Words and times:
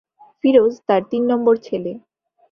ফিরোজ 0.39 0.73
তাঁর 0.87 1.01
তিন 1.11 1.23
নম্বর 1.31 1.55
ছেলে। 1.67 1.91